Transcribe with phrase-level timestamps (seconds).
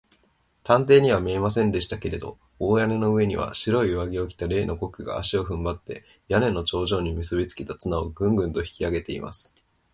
[0.63, 9.53] 探偵には見えませんでしたけれど、大屋根の上には、白い上着を着た例のコックが、足をふんばって、屋根の頂上にむすびつけた綱を、グングンと引きあげています。